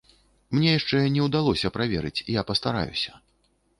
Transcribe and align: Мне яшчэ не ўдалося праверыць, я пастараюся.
Мне 0.55 0.71
яшчэ 0.79 1.01
не 1.17 1.21
ўдалося 1.27 1.73
праверыць, 1.77 2.23
я 2.39 2.45
пастараюся. 2.51 3.11